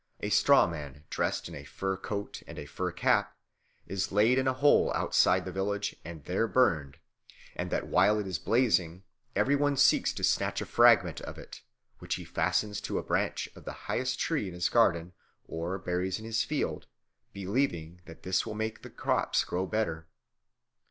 [0.21, 3.37] a straw man, dressed in a fur coat and a fur cap,
[3.85, 6.97] is laid in a hole outside the village and there burned,
[7.55, 9.03] and that while it is blazing
[9.35, 11.61] every one seeks to snatch a fragment of it,
[11.99, 15.13] which he fastens to a branch of the highest tree in his garden
[15.47, 16.87] or buries in his field,
[17.31, 20.07] believing that this will make the crops to grow better.